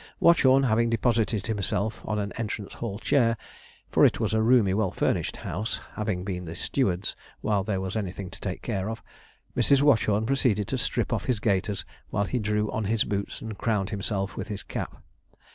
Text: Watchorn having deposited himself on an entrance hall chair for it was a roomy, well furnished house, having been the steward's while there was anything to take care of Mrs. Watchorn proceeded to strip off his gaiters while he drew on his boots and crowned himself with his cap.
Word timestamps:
Watchorn 0.19 0.63
having 0.63 0.89
deposited 0.89 1.45
himself 1.45 2.01
on 2.05 2.17
an 2.17 2.31
entrance 2.31 2.73
hall 2.73 2.97
chair 2.97 3.37
for 3.91 4.03
it 4.03 4.19
was 4.19 4.33
a 4.33 4.41
roomy, 4.41 4.73
well 4.73 4.89
furnished 4.89 5.35
house, 5.37 5.79
having 5.93 6.23
been 6.23 6.45
the 6.45 6.55
steward's 6.55 7.15
while 7.41 7.63
there 7.63 7.79
was 7.79 7.95
anything 7.95 8.31
to 8.31 8.39
take 8.41 8.63
care 8.63 8.89
of 8.89 9.03
Mrs. 9.55 9.83
Watchorn 9.83 10.25
proceeded 10.25 10.67
to 10.69 10.77
strip 10.79 11.13
off 11.13 11.25
his 11.25 11.39
gaiters 11.39 11.85
while 12.09 12.25
he 12.25 12.39
drew 12.39 12.71
on 12.71 12.85
his 12.85 13.03
boots 13.03 13.41
and 13.41 13.59
crowned 13.59 13.91
himself 13.91 14.35
with 14.35 14.47
his 14.47 14.63
cap. 14.63 15.03